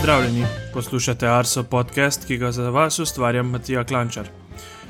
[0.00, 4.28] Pozdravljeni, poslušate Arso podcast, ki ga za vas ustvarjam Matija Klančar.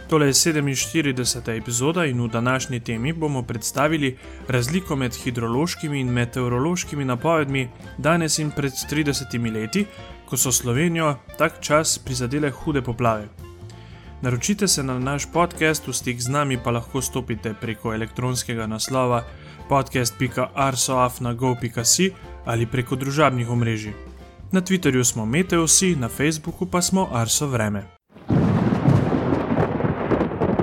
[0.09, 1.59] Tole je 47.
[1.59, 4.17] epizoda in v današnji temi bomo predstavili
[4.49, 7.69] razliko med hidrološkimi in meteorološkimi napovedmi
[7.99, 9.87] danes in pred 30 leti,
[10.29, 13.29] ko so Slovenijo tak čas prizadele hude poplave.
[14.23, 19.25] Naročite se na naš podcast, v stik z nami pa lahko stopite preko elektronskega naslova
[19.69, 22.13] podcast.arsoafnago.si
[22.45, 24.10] ali preko družabnih omrežij.
[24.53, 27.85] Na Twitterju smo Meteosi, na Facebooku pa smo Arso Vreme.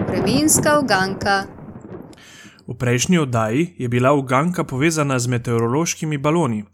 [0.08, 1.44] Vremenska uganka.
[2.68, 6.66] V prejšnji oddaji je bila uganka povezana z meteorološkimi baloni.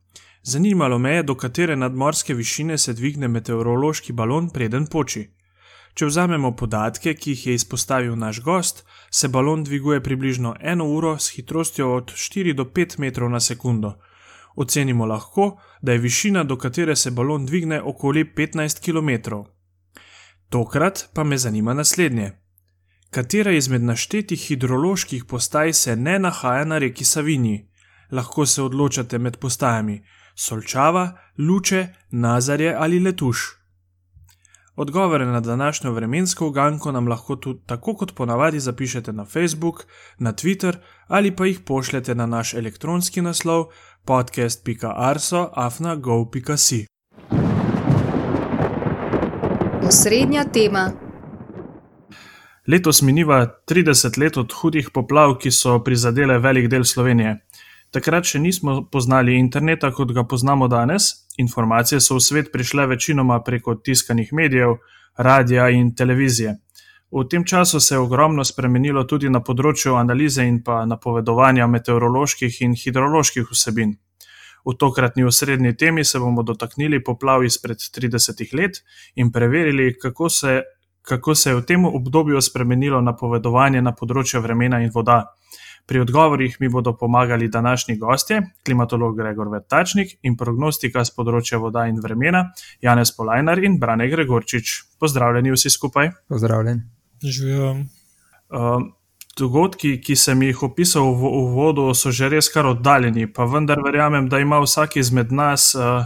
[0.44, 5.30] Zanimalo me je, do katere nadmorske višine se dvigne meteorološki balon, preden poči.
[5.94, 11.18] Če vzamemo podatke, ki jih je izpostavil naš gost, se balon dviguje približno eno uro
[11.20, 13.94] s hitrostjo od 4 do 5 metrov na sekundo.
[14.56, 19.36] Ocenimo lahko, da je višina, do katere se balon dvigne, okoli 15 km.
[20.50, 22.32] Tokrat pa me zanima naslednje.
[23.10, 27.70] Katera izmed naštetih hidroloških postaj se ne nahaja na reki Savini?
[28.12, 30.04] Lahko se odločate med postajami
[30.36, 33.38] Solčava, Luče, Nazarje ali Letuš.
[34.76, 39.86] Odgovore na današnjo vremensko uganko nam lahko tudi tako kot ponavadi zapišete na Facebook,
[40.18, 40.76] na Twitter
[41.08, 43.66] ali pa jih pošljete na naš elektronski naslov
[44.06, 46.86] podcast.arso.afna.gov.si.
[49.88, 50.92] Osrednja tema.
[52.68, 57.36] Letos miniva 30 let od hudih poplav, ki so prizadele velik del Slovenije.
[57.92, 61.28] Takrat še nismo poznali interneta, kot ga poznamo danes.
[61.38, 64.78] Informacije so v svet prišle večinoma preko tiskanih medijev,
[65.18, 66.56] radia in televizije.
[67.14, 72.56] V tem času se je ogromno spremenilo tudi na področju analize in pa napovedovanja meteoroloških
[72.66, 73.92] in hidroloških vsebin.
[74.66, 78.80] V tokratni osrednji temi se bomo dotaknili poplav izpred 30 let
[79.16, 80.64] in preverili, kako se,
[81.06, 85.36] kako se je v tem obdobju spremenilo napovedovanje na področju vremena in voda.
[85.86, 91.86] Pri odgovorih mi bodo pomagali današnji gostje, klimatolog Gregor Vrtačnik in prognostika z področja voda
[91.92, 92.48] in vremena,
[92.82, 94.98] Janez Polajnar in Brane Gregorčič.
[94.98, 96.14] Pozdravljeni vsi skupaj.
[96.32, 96.93] Pozdravljen.
[97.24, 97.72] Živijo.
[98.50, 98.84] Uh,
[99.38, 104.30] dogodki, ki sem jih opisal v uvodu, so že res kar oddaljeni, pa vendar verjamem,
[104.30, 106.06] da ima vsak izmed nas uh,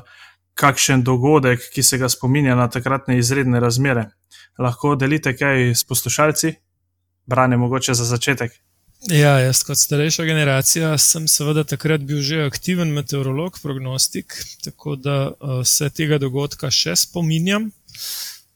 [0.57, 4.07] kakšen dogodek, ki se ga spominja na takratne izredne razmere.
[4.57, 6.53] Lahko delite kaj s poslušalci?
[7.27, 8.55] Brane, mogoče za začetek.
[9.13, 15.17] Ja, jaz kot starejša generacija sem seveda takrat bil že aktiven meteorolog, prognostik, tako da
[15.29, 17.69] uh, se tega dogodka še spominjam.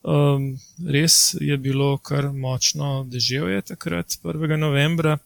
[0.01, 4.57] Um, res je bilo kar močno deževje takrat, 1.
[4.57, 5.17] novembra,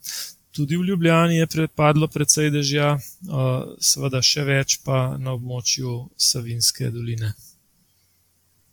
[0.51, 6.91] tudi v Ljubljani je padlo precej dežja, uh, seveda še več pa na območju Savinske
[6.91, 7.31] doline.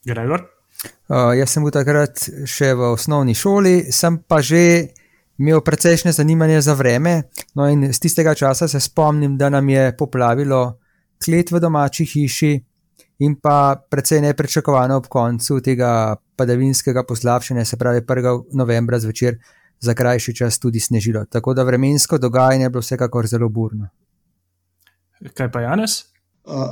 [0.03, 0.43] Gregor?
[1.07, 4.91] Uh, jaz sem bil takrat še v osnovni šoli, sem pa že
[5.39, 7.31] imel precejšnje zanimanje za vreme.
[7.55, 10.81] No, in z tistega časa se spomnim, da nam je poplavilo
[11.23, 12.53] klet v domači hiši
[13.23, 18.55] in pa precej neprečakovano ob koncu tega padavinskega poslabšanja, se pravi 1.
[18.59, 19.39] novembra zvečer,
[19.83, 21.25] za krajši čas tudi snežilo.
[21.31, 23.89] Tako da vremensko dogajanje je bilo vsekakor zelo burno.
[25.35, 26.05] Kaj pa Janes?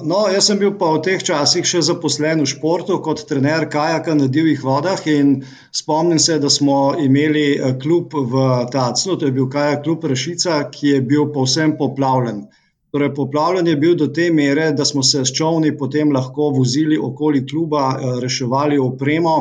[0.02, 4.16] No, jaz sem bil pa v teh časih še zaposlen v športu kot trener kajaka
[4.18, 4.98] na divjih vodah.
[5.70, 10.96] Spomnim se, da smo imeli klub v Tacnu, to je bil kajak klub Rešica, ki
[10.96, 12.48] je bil povsem poplavljen.
[12.90, 16.98] Torej, poplavljen je bil do te mere, da smo se s čovni potem lahko vozili
[16.98, 17.84] okoli kluba,
[18.22, 19.36] reševali opremo.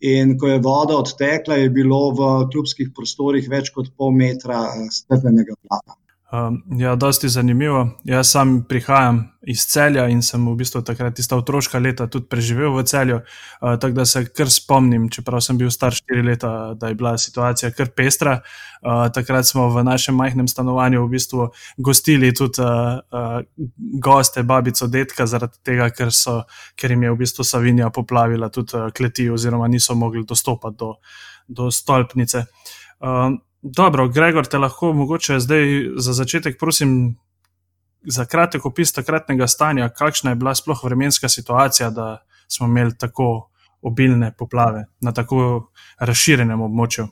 [0.00, 5.58] In ko je voda odtekla, je bilo v klubskih prostorih več kot pol metra strpenega
[5.60, 5.99] blata.
[6.32, 7.88] Um, ja, dosti zanimivo.
[8.04, 12.70] Jaz sam prihajam iz celja in sem v bistvu takrat tista otroška leta tudi preživel
[12.76, 16.88] v celju, uh, tako da se kar spomnim, čeprav sem bil star štiri leta, da
[16.88, 18.36] je bila situacija kar pestra.
[18.78, 23.42] Uh, takrat smo v našem majhnem stanovanju v bistvu gostili tudi uh, uh,
[23.98, 26.44] goste, babico, detka, zaradi tega, ker, so,
[26.78, 30.94] ker jim je v bistvu Savinja poplavila tudi uh, kleti oziroma niso mogli dostopati do,
[31.48, 32.46] do stolpnice.
[33.00, 35.66] Uh, Dobro, Gregor, te lahko mogoče zdaj
[35.96, 37.16] za začetek prosim
[38.02, 43.50] za kratek opis takratnega stanja, kakšna je bila sploh vremenska situacija, da smo imeli tako
[43.82, 47.06] obilne poplave na tako razširjenem območju.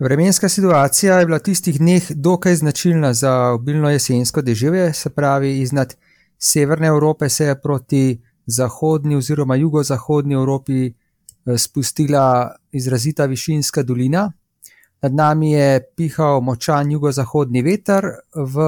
[0.00, 5.60] Vremenska situacija je bila v tistih dneh dokaj značilna za obilno jesensko deževje, se pravi,
[5.60, 5.94] iznad
[6.38, 14.32] severne Evrope se je proti zahodni oziroma jugozahodni Evropi eh, spustila izrazita višinska dolina.
[15.02, 18.66] Nad nami je pihal močan jugozahodni veter, v,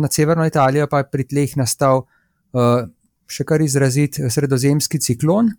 [0.00, 2.86] nad severno Italijo pa je pri tleh nastal uh,
[3.28, 5.50] še kar izrazit sredozemski ciklon.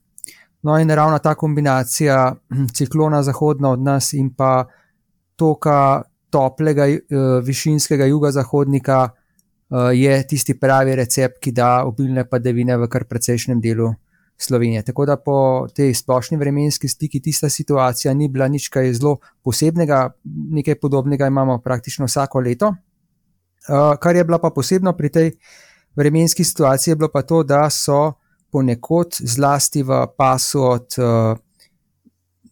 [0.65, 4.65] No, in ravno ta kombinacija hm, ciklona zahodno od nas in pa
[5.39, 6.85] toka toplega
[7.45, 8.97] višinskega jugozahodnika
[9.93, 13.93] je tisti pravi recept, ki da obilne padavine v kar precejšnjem delu
[14.41, 14.83] Slovenije.
[14.83, 20.09] Tako da po tej splošni vremenski stiki tista situacija ni bila nič kaj zelo posebnega,
[20.51, 22.67] nekaj podobnega imamo praktično vsako leto.
[22.67, 25.31] Uh, kar je bilo pa posebno pri tej
[25.95, 28.13] vremenski situaciji, je bilo pa to, da so
[28.51, 31.37] ponekod, zlasti v pasu od uh,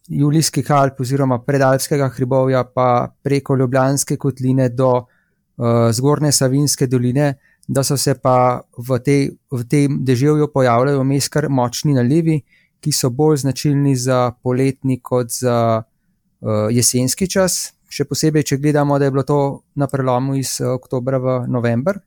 [0.08, 7.34] Julijskih Alp oziroma predalpskega hribovja, pa preko Ljubljanske kotline do uh, zgornje Savinske doline,
[7.68, 12.40] da so se pa v, tej, v tem deževju pojavljali vmes kar močni nalivi,
[12.80, 17.74] ki so bolj značilni za poletni kot za uh, jesenski čas.
[17.88, 19.40] Še posebej, če gledamo, da je bilo to
[19.76, 22.00] na prelomu iz uh, oktobra v november.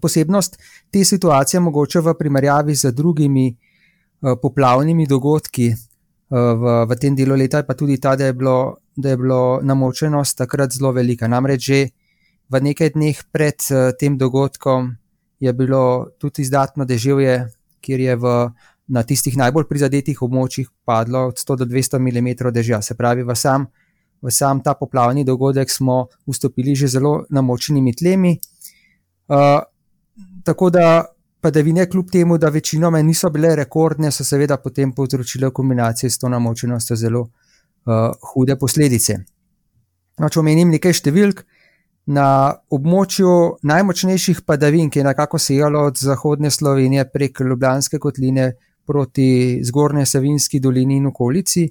[0.00, 0.58] Posebnost
[0.92, 5.80] te situacije, mogoče v primerjavi z drugimi uh, poplavnimi dogodki uh,
[6.30, 9.58] v, v tem delu leta, je pa tudi ta, da je bilo, da je bilo
[9.64, 11.26] namočenost takrat zelo velika.
[11.26, 11.80] Namreč že
[12.50, 14.96] v nekaj dneh pred uh, tem dogodkom
[15.40, 17.48] je bilo tudi izdatno deževje,
[17.80, 18.32] kjer je v,
[18.92, 22.82] na tistih najbolj prizadetih območjih padlo od 100 do 200 mm dežja.
[22.82, 23.70] Se pravi, v sam,
[24.20, 28.36] v sam ta poplavni dogodek smo vstopili že zelo namočenimi tlemi.
[29.30, 29.62] Uh,
[30.44, 31.06] tako da
[31.40, 36.18] padavine, kljub temu, da večinoma niso bile rekordne, so seveda potem povzročile v kombinaciji s
[36.18, 39.16] to namočenostjo zelo uh, hude posledice.
[40.20, 41.59] No, če omenim nekaj številk, uh,
[42.06, 48.52] Na območju najmočnejših padavin, ki je nekako sejalo od zahodne Slovenije prek Ljubljanske kotline
[48.86, 51.68] proti zgornje Savinski dolini in okolici,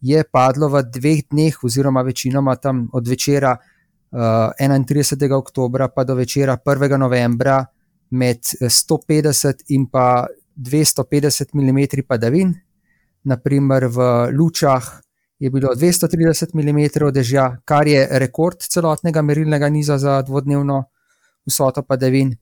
[0.00, 4.20] je padlo v dveh dneh, oziroma večinoma tam od večera uh,
[4.58, 5.32] eh, 31.
[5.32, 6.96] oktober pa do večera 1.
[6.98, 7.64] novembra
[8.10, 12.54] med 150 in pa 250 mm padavin,
[13.24, 15.00] naprimer v Lučah
[15.40, 20.84] je bilo 230 mm dežja, kar je rekord celotnega merilnega niza za dvodnevno
[21.48, 22.36] vsoto padavin.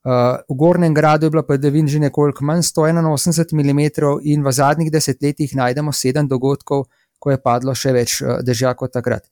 [0.00, 3.80] Uh, v Gornjem gradu je bilo padavin že nekoliko manj, 181 mm,
[4.22, 6.86] in v zadnjih desetletjih najdemo sedem dogodkov,
[7.18, 9.28] ko je padlo še več uh, dežja kot takrat.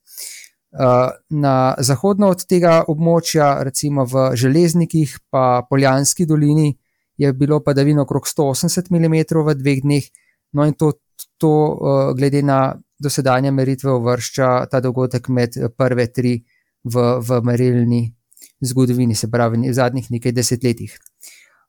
[0.69, 6.76] Uh, na zahodno od tega območja, recimo v Železnikih, pa Poljanski dolini,
[7.17, 10.05] je bilo padavin okrog 180 mm v dveh dneh,
[10.53, 10.93] no in to,
[11.41, 16.39] to uh, glede na dosedanje meritve uvršča ta dogodek med prve tri
[16.85, 18.03] v, v merilni
[18.61, 20.99] zgodovini, se pravi v zadnjih nekaj desetletjih.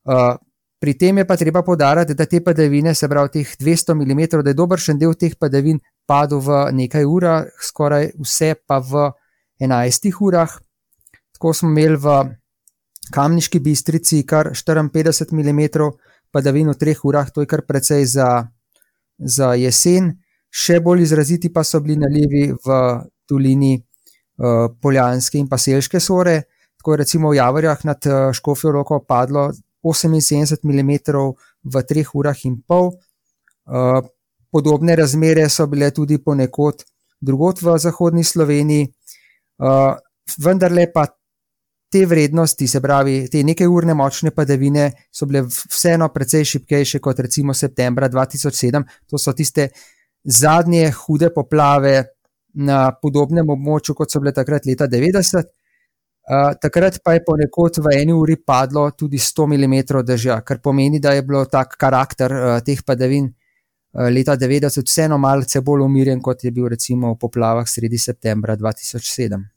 [0.09, 0.37] Uh,
[0.79, 4.49] pri tem je pa treba podariti, da te padavine, se pravi teh 200 mm, da
[4.49, 9.11] je dobršen del teh padavin padel v nekaj urah, skoraj vse pa v
[9.59, 10.55] 11 urah.
[11.35, 12.19] Tako smo imeli v
[13.11, 15.61] Kamniški bistrici kar 54 mm
[16.31, 18.47] padavin v 3 urah, to je kar precej za,
[19.17, 20.15] za jesen.
[20.49, 22.77] Še bolj izraziti pa so bili nalivi v
[23.29, 26.41] dolini uh, Poljanske in pa Selške sore.
[26.79, 29.49] Tako je recimo v Javorjah nad uh, Škofijo roko padlo
[29.83, 30.91] 78 mm
[31.63, 32.93] v 3 urah in pol.
[33.69, 34.01] Uh,
[34.51, 36.83] podobne razmere so bile tudi ponekod
[37.21, 38.89] drugot v zahodni Sloveniji,
[39.59, 39.93] uh,
[40.39, 41.05] vendar le pa
[41.89, 47.19] te vrednosti, se pravi, te nekaj urne močne padavine, so bile vseeno precej šipkejše kot
[47.19, 48.83] recimo septembra 2007.
[49.09, 49.69] To so tiste
[50.23, 52.03] zadnje hude poplave
[52.53, 55.49] na podobnem območju, kot so bile takrat leta 90.
[56.29, 60.99] Uh, takrat pa je ponekod v eni uri padlo tudi 100 mm dežja, kar pomeni,
[61.01, 66.21] da je bil tak karakter uh, teh padavin uh, leta 90 vseeno malce bolj umirjen,
[66.21, 69.47] kot je bil recimo v poplavah sredi septembra 2007.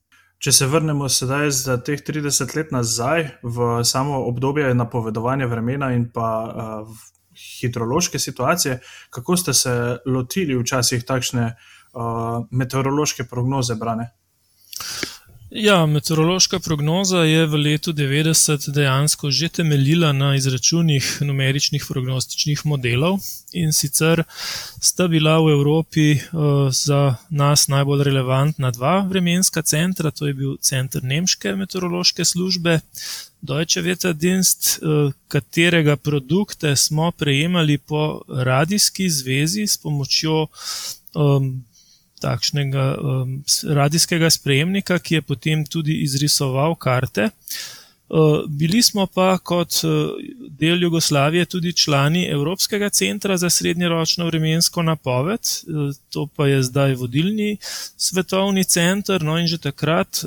[0.42, 6.08] Če se vrnemo sedaj za teh 30 let nazaj v samo obdobje napovedovanja vremena in
[6.10, 7.02] pa uh,
[7.42, 8.80] hidrološke situacije,
[9.10, 14.10] kako ste se lotili včasih takšne uh, meteorološke prognoze brane?
[15.54, 23.18] Ja, meteorološka prognoza je v letu 90 dejansko že temeljila na izračunih numeričnih prognostičnih modelov
[23.52, 24.22] in sicer
[24.80, 30.56] sta bila v Evropi uh, za nas najbolj relevantna dva vremenska centra, to je bil
[30.56, 32.80] center Nemške meteorološke službe,
[33.42, 40.46] Deutsche Wetterdienst, uh, katerega produkte smo prejemali po radijski zvezi s pomočjo
[41.14, 41.64] um,
[42.22, 43.36] takšnega um,
[43.68, 47.30] radijskega sprejemnika, ki je potem tudi izrisoval karte.
[48.12, 50.10] Uh, bili smo pa kot uh,
[50.60, 56.94] del Jugoslavije tudi člani Evropskega centra za srednjeročno vremensko napoved, uh, to pa je zdaj
[56.94, 57.56] vodilni
[57.96, 59.22] svetovni center.
[59.22, 60.24] No in že takrat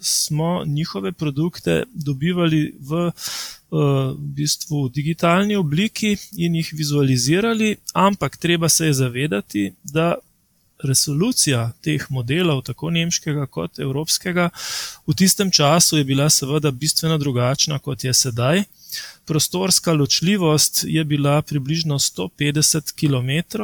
[0.00, 3.10] smo njihove produkte dobivali v
[3.70, 10.14] v bistvu digitalni obliki in jih vizualizirali, ampak treba se je zavedati, da
[10.84, 14.50] resolucija teh modelov, tako nemškega kot evropskega,
[15.06, 18.62] v tistem času je bila seveda bistveno drugačna kot je sedaj.
[19.26, 23.62] Prostorska ločljivost je bila približno 150 km,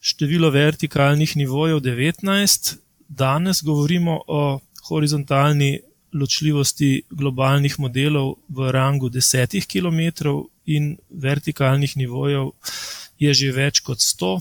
[0.00, 2.74] število vertikalnih nivojev 19,
[3.08, 5.80] danes govorimo o horizontalni
[6.12, 10.28] ločljivosti globalnih modelov v rangu 10 km
[10.66, 12.50] in vertikalnih nivojev
[13.18, 14.38] je že več kot 100.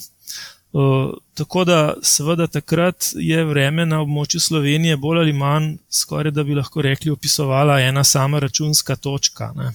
[0.74, 6.44] Uh, tako da, seveda, takrat je vreme na območju Slovenije bolj ali manj, skoraj da
[6.44, 9.54] bi lahko rekli, opisovala ena sama računska točka.
[9.56, 9.72] Ne.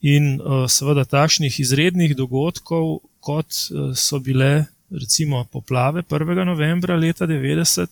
[0.00, 6.44] In uh, seveda, takšnih izrednih dogodkov, kot uh, so bile recimo poplave 1.
[6.44, 7.86] novembra leta 90,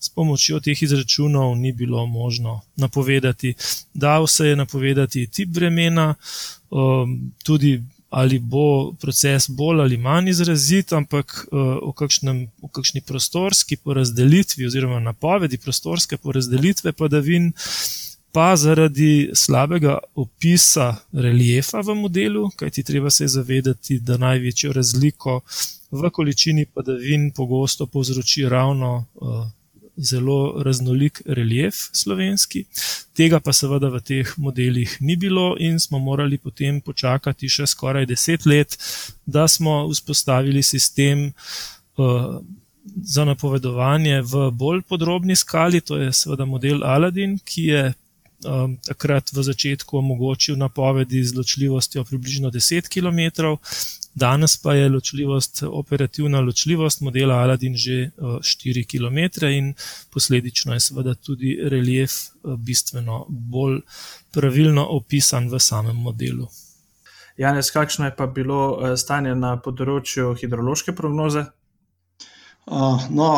[0.00, 3.54] s pomočjo teh izračunov ni bilo možno napovedati.
[3.94, 6.14] Dal se je napovedati tip vremena,
[6.70, 7.82] um, tudi
[8.16, 14.64] ali bo proces bolj ali manj izrazit, ampak uh, v, kakšnem, v kakšni prostorski porazdelitvi
[14.64, 17.52] oziroma napovedi prostorske porazdelitve padavin.
[18.32, 25.38] Pa zaradi slabega opisa reljefa v modelu, kajti treba se zavedati, da največjo razliko
[25.90, 29.44] v količini padavin pogosto povzroči ravno uh,
[29.96, 32.64] zelo raznolik relief slovenski.
[33.16, 38.06] Tega pa seveda v teh modelih ni bilo in smo morali potem počakati še skoraj
[38.06, 38.76] deset let,
[39.26, 41.32] da smo vzpostavili sistem.
[41.96, 42.38] Uh,
[43.02, 47.80] Za napovedovanje v bolj podrobni skali, to je seveda model Aladin, ki je
[48.44, 53.56] um, takrat v začetku omogočil napovedi z ločljivostjo približno 10 km,
[54.16, 59.74] Danes pa je ločljivost, operativna ločljivost modela Aladin že 4 eh, km in
[60.10, 63.80] posledično je seveda tudi relief eh, bistveno bolj
[64.32, 66.48] pravilno opisan v samem modelu.
[67.36, 71.44] Janes, kakšno je pa bilo eh, stanje na področju hidrološke prognoze?
[72.66, 73.28] Uh, no,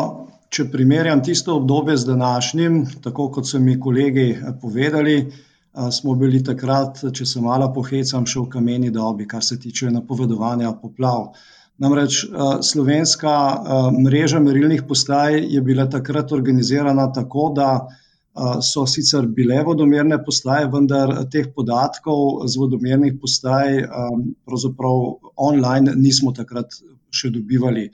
[0.49, 5.45] če primerjam tisto obdobje z današnjim, tako kot so mi kolegi povedali, uh,
[5.91, 10.73] smo bili takrat, če se malo pohecam, še v kameni dobi, kar se tiče napovedovanja
[10.81, 11.31] poplav.
[11.79, 12.25] Namreč
[12.67, 13.33] slovenska
[13.95, 17.69] mreža merilnih postaj je bila takrat organizirana tako, da
[18.63, 23.79] so sicer bile vodomerne postaje, vendar teh podatkov z vodomernih postaj
[24.47, 26.75] pravzaprav online nismo takrat
[27.11, 27.89] še dobivali.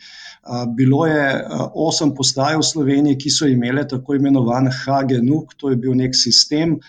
[0.76, 1.26] Bilo je
[1.74, 6.80] osem postaj v Sloveniji, ki so imele tako imenovan HGNUK, to je bil nek sistem,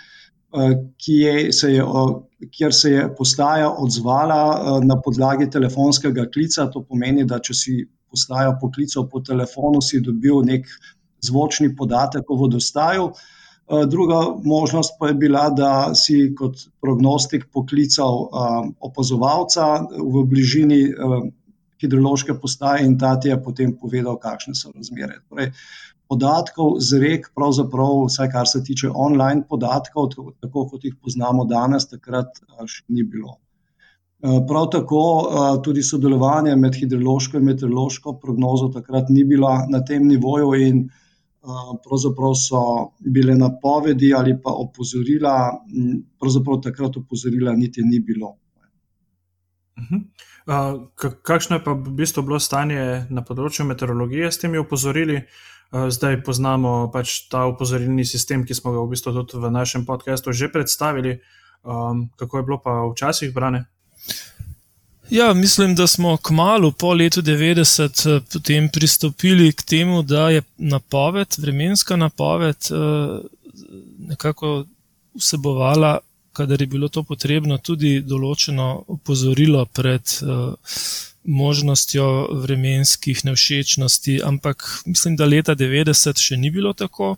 [1.06, 1.84] je, se je,
[2.50, 6.70] kjer se je postaja odzvala na podlagi telefonskega klica.
[6.72, 7.76] To pomeni, da če si
[8.10, 10.68] postajo poklical po telefonu, si dobil nek
[11.24, 13.10] zvočni podatek o vodostaju.
[13.90, 18.28] Druga možnost pa je bila, da si kot prognostik poklical
[18.80, 20.84] opazovalca v bližini
[21.82, 25.20] hidrološke postaje in ta ti je potem povedal, kakšne so razmere.
[25.28, 25.52] Torej,
[26.08, 31.88] podatkov z rek, pravzaprav, vsaj kar se tiče online podatkov, tako kot jih poznamo danes,
[31.90, 33.38] takrat še ni bilo.
[34.48, 35.00] Prav tako
[35.64, 40.86] tudi sodelovanje med hidrološko in meteorološko prognozo takrat ni bilo na tem nivoju, in
[41.84, 42.62] pravzaprav so
[43.00, 45.36] bile napovedi ali pa opozorila,
[46.18, 48.36] pravzaprav takrat opozorila niti ni bilo.
[49.76, 50.86] Uh,
[51.22, 55.24] kakšno je pa v bistvu bilo stanje na področju meteorologije s temi opozorili?
[55.72, 59.86] Eh, zdaj poznamo pač ta upozorilni sistem, ki smo ga v bistvu tudi v našem
[59.86, 61.18] podkastu že predstavili.
[61.66, 63.66] Um, kako je bilo pa včasih brane?
[65.10, 70.42] Ja, mislim, da smo kmalo po letu 90 eh, potem pristopili k temu, da je
[70.56, 73.18] napoved, vremenska napoved, eh,
[73.98, 74.64] nekako
[75.14, 75.98] vsebovala,
[76.36, 80.18] kadar je bilo to potrebno, tudi določeno opozorilo pred
[81.26, 87.16] možnostjo vremenskih nevšečnosti, ampak mislim, da leta 90 še ni bilo tako.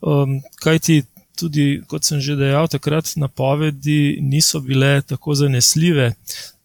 [0.00, 1.02] Um, Kaj ti
[1.38, 6.12] tudi, kot sem že dejal, takrat napovedi niso bile tako zanesljive,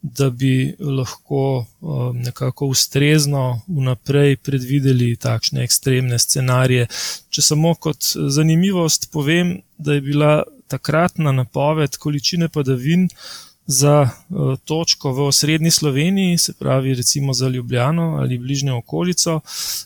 [0.04, 6.88] da bi lahko um, nekako ustrezno vnaprej predvideli takšne ekstremne scenarije.
[7.32, 10.34] Če samo kot zanimivost povem, da je bila
[10.68, 13.08] takratna napoved količine padavin
[13.66, 19.40] za uh, točko v osrednji Sloveniji, se pravi recimo za Ljubljano ali bližnjo okolico,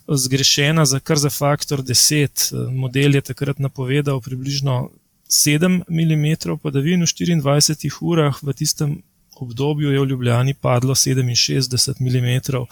[0.08, 2.72] zgrešena za kar za faktor 10.
[2.74, 4.90] Model je takrat napovedal približno
[5.30, 9.02] 7 mm padavin v 24 urah, v tistem
[9.42, 12.66] obdobju je v Ljubljani padlo 67 mm.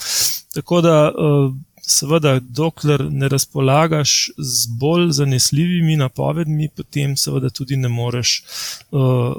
[0.53, 7.89] Tako da, uh, seveda, dokler ne razpolagaš z bolj zanesljivimi napovedmi, potem seveda tudi ne
[7.89, 8.43] moreš.
[8.91, 9.35] Uh,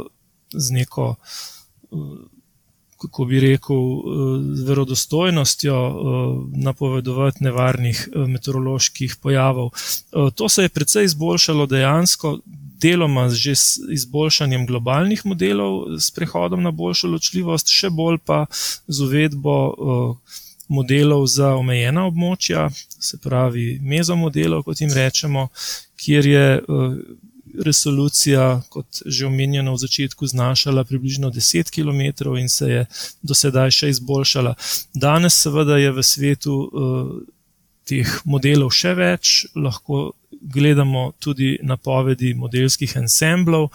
[0.53, 1.15] z neko
[2.99, 3.77] kako bi rekel,
[4.55, 5.93] z eh, verodostojnostjo eh,
[6.63, 9.71] napovedovati nevarnih eh, meteoroloških pojavov.
[10.35, 12.39] To se je precej izboljšalo dejansko,
[12.81, 18.47] deloma že s izboljšanjem globalnih modelov, s prehodom na boljšo ločljivost, še bolj pa
[18.87, 19.57] z uvedbo
[20.69, 22.69] modelov za omejena območja,
[23.01, 25.49] se pravi mezomodelov, kot jim rečemo,
[25.97, 26.47] kjer je
[27.65, 32.87] resolucija, kot že omenjeno v začetku, znašala približno 10 km in se je
[33.23, 34.55] do sedaj še izboljšala.
[34.95, 37.17] Danes, seveda, je v svetu uh,
[37.87, 40.13] teh modelov še več, lahko
[40.53, 43.69] gledamo tudi napovedi modelskih ensemblov.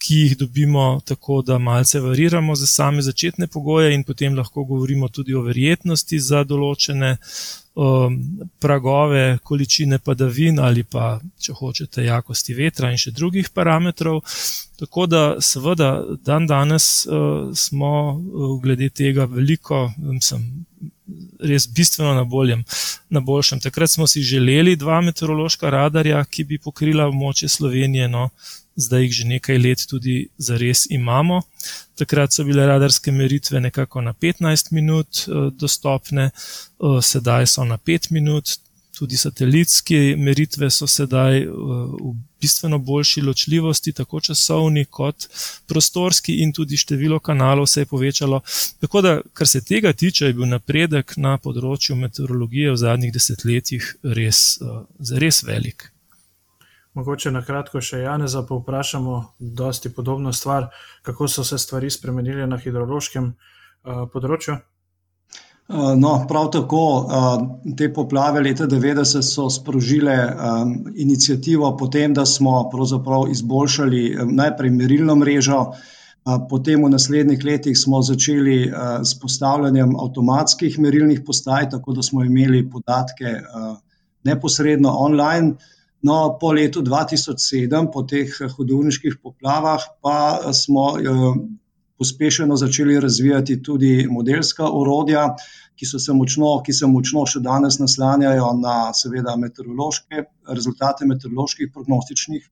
[0.00, 5.08] Ki jih dobimo tako, da malce variramo za same začetne pogoje, in potem lahko govorimo
[5.08, 7.16] tudi o verjetnosti za določene
[7.74, 8.16] um,
[8.58, 14.22] pragove, količine padavin ali pa, če hočete, jakosti vetra in še drugih parametrov.
[14.80, 15.90] Tako da, seveda,
[16.24, 20.64] dan danes uh, smo uh, glede tega veliko, mislim,
[21.40, 22.64] res bistveno na, boljem,
[23.10, 23.60] na boljšem.
[23.60, 28.08] Takrat smo si želeli dva meteorološka radarja, ki bi pokrila območje Slovenije.
[28.08, 28.28] No,
[28.76, 31.42] zdaj jih že nekaj let tudi zares imamo.
[31.98, 37.78] Takrat so bile radarske meritve nekako na 15 minut eh, dostopne, eh, sedaj so na
[37.78, 38.58] 5 minut.
[39.00, 45.28] Tudi satelitske meritve so sedaj eh, v bistveno boljši ločljivosti, tako časovni kot
[45.68, 48.42] prostorski, in tudi število kanalov se je povečalo.
[48.80, 53.88] Tako da, kar se tega tiče, je bil napredek na področju meteorologije v zadnjih desetletjih
[54.20, 54.60] res,
[55.24, 55.90] res velik.
[56.94, 60.68] Mogoče na kratko še Janeza povprašamo, dosti podobno stvar,
[61.06, 64.58] kako so se stvari spremenile na hidrološkem uh, področju.
[65.70, 70.16] Eh, no, prav tako eh, te poplave leta 90 so sprožile
[70.96, 72.70] inicijativo potem, da smo
[73.30, 75.72] izboljšali najprej merilno mrežo,
[76.50, 82.70] potem v naslednjih letih smo začeli s postavljanjem avtomatskih merilnih postaj, tako da smo imeli
[82.70, 83.40] podatke
[84.24, 85.54] neposredno online.
[86.02, 91.34] No, po letu 2007, po teh hudourniških poplavah, pa smo eh,
[92.00, 95.34] pospešeno začeli razvijati tudi modelska urodja,
[95.76, 95.86] ki,
[96.16, 102.46] močno, ki se močno še danes naslanjajo na seveda, meteorološke rezultate meteoroloških prognostičnih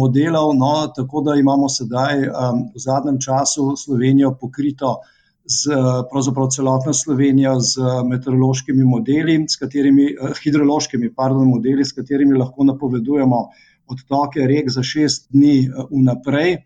[0.00, 0.54] modelov.
[0.56, 4.96] No, tako da imamo sedaj um, v zadnjem času Slovenijo pokrito
[5.46, 5.76] z
[6.10, 12.64] pravzaprav celotno Slovenijo z meteorološkimi modeli, s katerimi, eh, hidrološkimi pardon, modeli, s katerimi lahko
[12.64, 13.42] napovedujemo
[13.92, 16.56] odtoke rek za šest dni eh, vnaprej.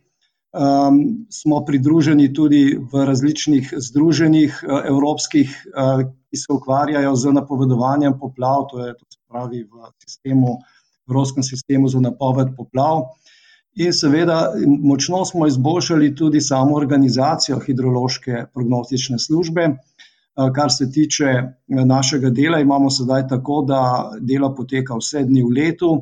[0.50, 8.18] Um, smo pridruženi tudi v različnih združenjih uh, evropskih, uh, ki se ukvarjajo z napovedovanjem
[8.18, 10.58] poplav, to je to se pravi v sistemu,
[11.06, 12.96] evropskem sistemu za napoved poplav.
[12.98, 13.30] Uh,
[13.74, 19.62] In seveda, močno smo izboljšali tudi samo organizacijo hidrološke prognostične službe.
[19.62, 25.42] Eh, kar se tiče eh, našega dela, imamo sedaj tako, da delo poteka vse dni
[25.42, 25.92] v letu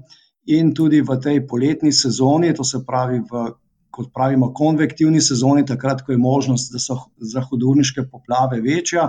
[0.47, 3.45] in tudi v tej poletni sezoni, to se pravi, v,
[3.99, 9.09] kot pravimo, konvektivni sezoni, takrat, ko je možnost, da so za hudurniške poplave večja,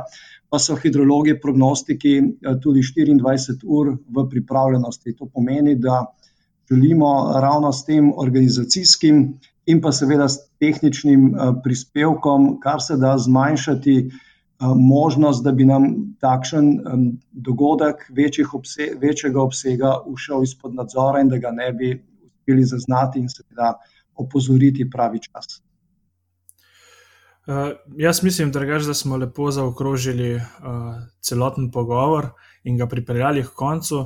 [0.50, 5.14] pa so hidrologi, prognostiki eh, tudi 24 ur v pripravljenosti.
[5.20, 6.08] To pomeni, da
[6.72, 9.22] želimo ravno s tem organizacijskim
[9.70, 15.70] in pa seveda s tehničnim eh, prispevkom, kar se da zmanjšati eh, možnost, da bi
[15.70, 16.74] nam takšen
[17.32, 18.10] dogodek
[18.54, 21.94] obse večjega obsega ušel izpod nadzora in da ga ne bi
[22.26, 23.78] uspeli zaznati in seveda
[24.20, 25.60] opozoriti pravi čas.
[27.50, 30.42] Uh, jaz mislim, drugač, da smo lepo zaokrožili uh,
[31.22, 32.28] celoten pogovor
[32.64, 34.00] in ga pripeljali k koncu.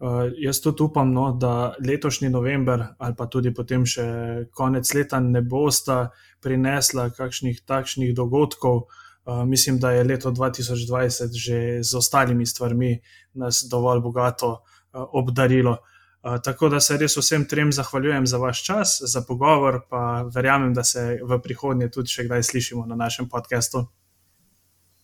[0.00, 4.04] Uh, jaz tudi upam, no, da letošnji november ali pa tudi potem še
[4.52, 6.10] konec leta ne bosta
[6.44, 8.82] prinesla kakšnih takšnih dogodkov.
[9.24, 12.98] Uh, mislim, da je leto 2020 že z ostalimi stvarmi
[13.32, 15.78] nas dovolj bogato uh, obdarilo.
[15.78, 20.74] Uh, tako da se res vsem trem zahvaljujem za vaš čas, za pogovor, pa verjamem,
[20.74, 23.86] da se v prihodnje tudi še kdaj slišimo na našem podkastu.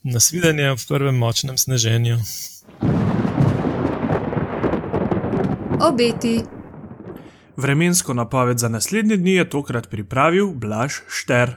[0.04, 2.20] Nasvidenje v prvem močnem sneženju
[5.80, 6.42] obeti.
[7.56, 11.54] Vremensko napoved za naslednje dni je tokrat pripravil Blaž Šter.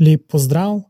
[0.00, 0.80] Lep pozdrav.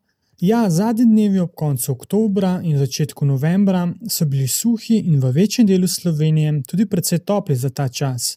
[0.41, 5.67] Ja, zadnji dnevi ob koncu oktobra in začetku novembra so bili suhi in v večjem
[5.67, 8.37] delu Slovenije tudi precej topli za ta čas.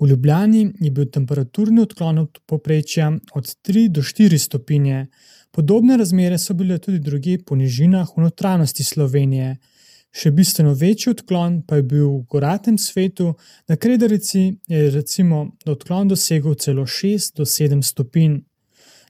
[0.00, 5.06] V Ljubljani je bil temperaturni odklon od poprečja od 3 do 4 stopinje.
[5.50, 9.56] Podobne razmere so bile tudi druge po nižinah v notranjosti Slovenije.
[10.10, 13.34] Še bistveno večji odklon pa je bil v goratem svetu,
[13.68, 18.40] na Krederici je recimo odklon dosegel celo 6 do 7 stopinj.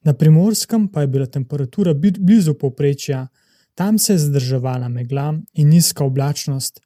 [0.07, 3.27] Na primorskem pa je bila temperatura blizu povprečja,
[3.75, 6.81] tam se je zadrževala megla in nizka oblačnost.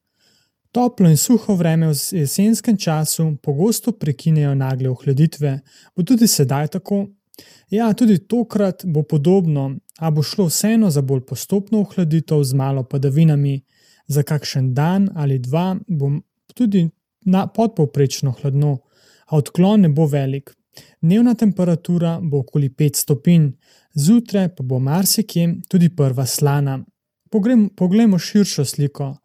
[0.73, 5.59] Toplo in suho vreme v jesenskem času pogosto prekinejo nagle ohladitve,
[5.97, 7.07] bo tudi sedaj tako.
[7.71, 12.85] Ja, tudi tokrat bo podobno, a bo šlo vseeno za bolj postopno ohladitev z malo
[12.85, 13.61] padavinami.
[14.07, 16.11] Za kakšen dan ali dva bo
[16.55, 16.89] tudi
[17.55, 18.79] podpovprečno hladno,
[19.27, 20.55] a odklon ne bo velik.
[21.01, 23.51] Dnevna temperatura bo okoli 5 stopinj,
[23.95, 26.85] zjutraj pa bo marsikje tudi prva slana.
[27.77, 29.17] Poglejmo širšo sliko.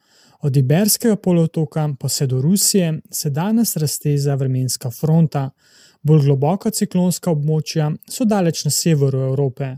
[0.41, 5.50] Od Iberskega polotoka pa vse do Rusije se danes razteza vremenska fronta.
[6.02, 9.72] Bolj globoka ciklonska območja so daleč na severu Evrope,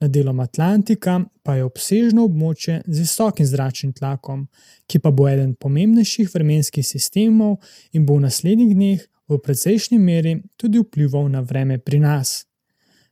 [0.00, 4.46] na delom Atlantika pa je obsežno območje z visokim zračnim tlakom,
[4.88, 7.58] ki pa bo eden pomembnejših vremenskih sistemov
[7.92, 12.44] in bo v naslednjih dneh v precejšnji meri tudi vplival na vreme pri nas.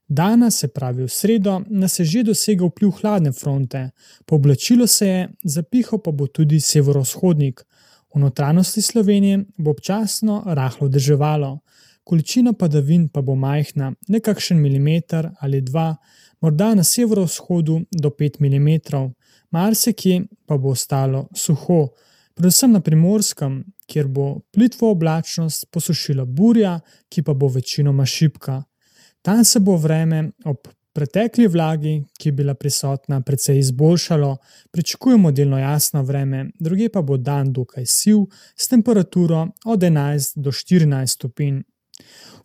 [0.09, 3.90] Danes, se pravi v sredo, nas je že dosegel vpliv hladne fronte,
[4.27, 7.62] pooblačilo se je, zapihal pa bo tudi severovzhodnik.
[8.14, 11.61] V notranjosti Slovenije bo občasno rahlo drževalo,
[12.05, 15.96] količina padavin pa bo majhna, nekakšen milimeter ali dva,
[16.40, 18.68] morda na severovzhodu do 5 mm,
[19.51, 21.88] marsikje pa bo ostalo suho,
[22.35, 26.78] predvsem na primorskem, kjer bo plitvo oblačnost posušila burja,
[27.09, 28.62] ki pa bo večinoma šipka.
[29.22, 34.37] Tam se bo vreme ob pretekli vlagi, ki je bila prisotna, precej izboljšalo,
[34.70, 38.26] pričakujemo delno jasno vreme, druge pa bo dan dokaj siv
[38.57, 41.62] s temperaturo od 11 do 14 stopinj.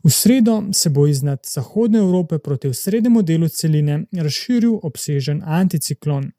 [0.08, 6.32] V sredo se bo iznad zahodne Evrope proti srednjemu delu celine razširil obsežen anticiklon.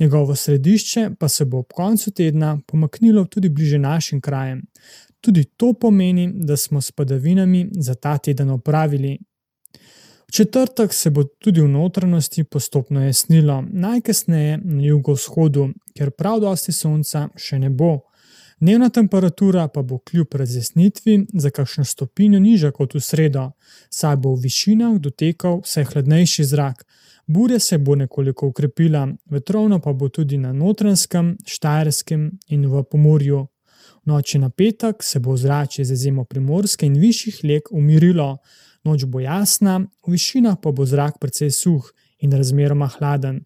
[0.00, 4.62] Njegovo središče pa se bo ob koncu tedna pomaknilo tudi bliže našim krajem.
[5.20, 9.18] Tudi to pomeni, da smo s padavinami za ta teden opravili.
[10.28, 16.72] V četrtek se bo tudi v notranjosti postopno jasnilo, najkasneje na jugovzhodu, ker prav dosti
[16.72, 18.00] sonca še ne bo.
[18.60, 23.50] Dnevna temperatura pa bo kljub razjasnitvi za kakšno stopinjo nižja kot v sredo,
[23.90, 26.86] saj bo v višinah dotekal vse hladnejši zrak.
[27.26, 33.42] Burja se bo nekoliko ukrepila, vetrovno pa bo tudi na notranjskem, štajerskem in v pomorju.
[34.04, 38.38] V noči na petek se bo zrače z izjemo primorske in višjih leg umirilo,
[38.84, 43.44] noč bo jasna, v višinah pa bo zrak precej suh in razmeroma hladen.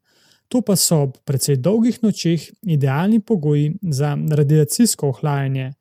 [0.51, 5.73] To pa so ob precej dolgih nočeh idealni pogoji za radiacijsko ohlajanje.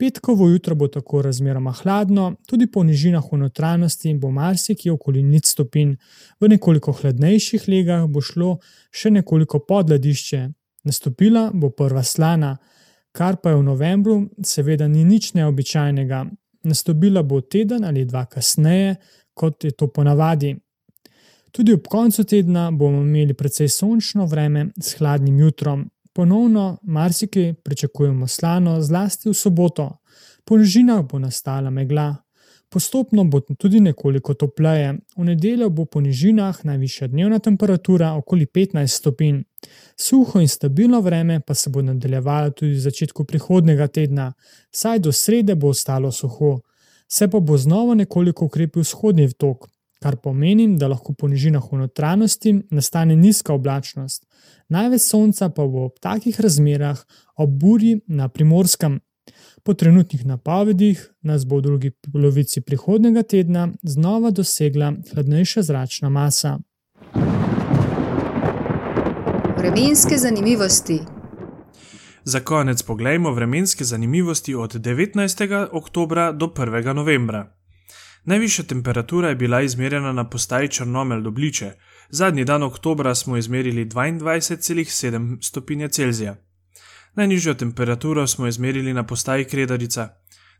[0.00, 5.46] Petkovo jutro bo tako razmeroma hladno, tudi po nižinah v notranjosti bo marsikje okoli nič
[5.46, 5.96] stopinj,
[6.40, 8.58] v nekoliko hladnejših legah bo šlo
[8.92, 10.40] še nekoliko podladišče.
[10.84, 12.56] Nastopila bo prva slana,
[13.12, 16.24] kar pa je v novembru, seveda ni nič neobičajnega.
[16.64, 18.96] Nastopila bo teden ali dva kasneje,
[19.34, 20.56] kot je to ponavadi.
[21.52, 25.90] Tudi ob koncu tedna bomo imeli precej sončno vreme s hladnim jutrom.
[26.12, 29.90] Ponovno, marsikaj pričakujemo slano, zlasti v soboto.
[30.44, 32.16] Po nižinah bo nastala megla.
[32.68, 34.94] Postopno bo tudi nekoliko topleje.
[35.16, 39.42] V nedeljo bo po nižinah najvišja dnevna temperatura okoli 15 stopinj.
[39.96, 44.32] Suho in stabilno vreme pa se bo nadaljevalo tudi v začetku prihodnega tedna,
[44.70, 46.60] saj do srede bo ostalo suho.
[47.08, 49.66] Se pa bo znova nekoliko ukrepil vzhodni tok,
[50.02, 54.26] kar pomeni, da lahko po nižinah v notranjosti nastane nizka oblačnost.
[54.68, 56.98] Največ sonca pa bo ob takih razmerah
[57.36, 59.00] ob burji na primorskem.
[59.62, 66.58] Po trenutnih napovedih nas bo v drugi polovici prihodnega tedna znova dosegla hladnejša zračna masa.
[69.58, 71.00] Vremenske zanimivosti.
[72.24, 75.68] Za konec pogledajmo vremenske zanimivosti od 19.
[75.72, 76.92] oktobra do 1.
[76.92, 77.59] novembra.
[78.24, 81.72] Najvišja temperatura je bila izmerjena na postaji Črnomel Dobliče,
[82.08, 86.36] zadnji dan oktobra smo izmerili 22,7 stopinje Celzija.
[87.14, 90.08] Najnižjo temperaturo smo izmerili na postaji Kredarica.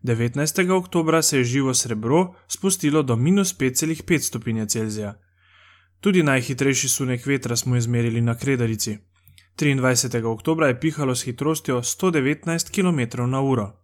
[0.03, 0.70] 19.
[0.70, 5.14] oktobra se je živo srebro spustilo do minus 5,5 stopinje Celzija.
[6.01, 8.99] Tudi najhitrejši sunek vetra smo izmerili na Kredarici.
[9.57, 10.25] 23.
[10.25, 13.79] oktobra je pihalo s hitrostjo 119 km/h.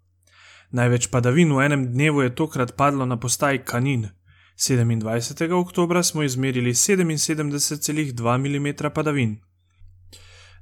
[0.76, 4.08] Največ padavin v enem dnevu je tokrat padlo na postaji Kanin.
[4.56, 5.52] 27.
[5.52, 9.36] oktober smo izmerili 77,2 mm padavin.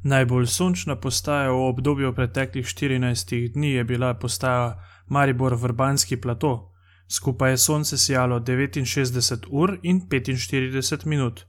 [0.03, 6.73] Najbolj sončna postaja v obdobju preteklih 14 dni je bila postaja Maribor Vrbanski plato.
[7.09, 11.47] Skupaj je sonce sijalo 69 ur in 45 minut.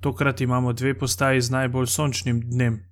[0.00, 2.89] Tokrat imamo dve postaji z najbolj sončnim dnem.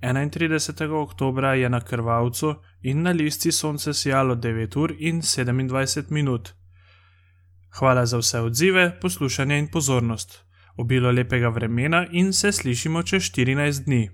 [0.00, 0.92] 31.
[0.92, 6.54] oktober je na krvavcu in na listi sonce sijalo 9 ur in 27 minut.
[7.78, 10.44] Hvala za vse odzive, poslušanje in pozornost.
[10.76, 14.10] Obilo lepega vremena in se slišimo čez 14 dni.